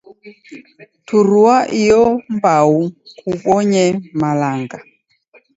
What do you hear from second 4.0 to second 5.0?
malanga.